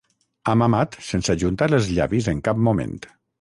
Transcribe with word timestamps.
Ha 0.45 0.53
mamat 0.61 0.97
sense 1.09 1.31
ajuntar 1.33 1.67
els 1.79 1.91
llavis 1.99 2.31
en 2.35 2.41
cap 2.49 2.65
moment. 2.71 2.99